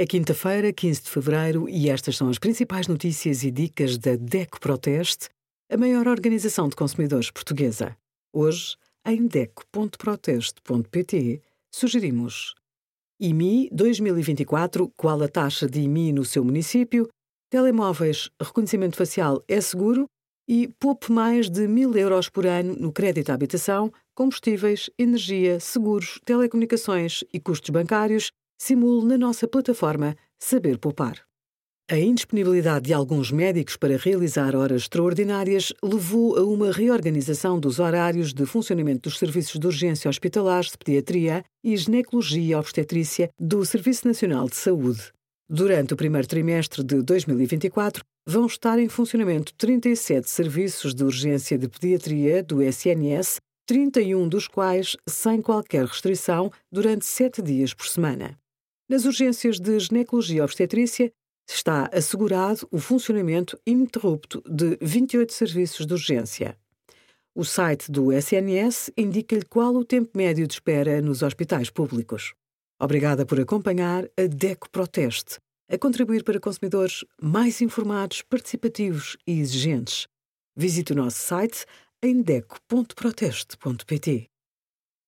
[0.00, 4.58] É quinta-feira, 15 de fevereiro, e estas são as principais notícias e dicas da DECO
[4.58, 5.28] Proteste,
[5.70, 7.94] a maior organização de consumidores portuguesa.
[8.32, 12.54] Hoje, em DECO.proteste.pt, sugerimos
[13.20, 17.06] IMI 2024, qual a taxa de IMI no seu município,
[17.50, 20.06] telemóveis, reconhecimento facial é seguro
[20.48, 26.18] e poupe mais de mil euros por ano no crédito à habitação, combustíveis, energia, seguros,
[26.24, 31.24] telecomunicações e custos bancários simule na nossa plataforma Saber Poupar.
[31.90, 38.34] A indisponibilidade de alguns médicos para realizar horas extraordinárias levou a uma reorganização dos horários
[38.34, 44.46] de funcionamento dos serviços de urgência hospitalares de pediatria e ginecologia obstetrícia do Serviço Nacional
[44.46, 45.10] de Saúde.
[45.48, 51.66] Durante o primeiro trimestre de 2024, vão estar em funcionamento 37 serviços de urgência de
[51.66, 58.39] pediatria do SNS, 31 dos quais sem qualquer restrição, durante sete dias por semana.
[58.90, 61.12] Nas urgências de ginecologia obstetrícia,
[61.48, 66.58] está assegurado o funcionamento ininterrupto de 28 serviços de urgência.
[67.32, 72.34] O site do SNS indica-lhe qual o tempo médio de espera nos hospitais públicos.
[72.80, 75.38] Obrigada por acompanhar a DECO Proteste,
[75.70, 80.08] a contribuir para consumidores mais informados, participativos e exigentes.
[80.56, 81.64] Visite o nosso site
[82.02, 84.28] em deco.proteste.pt.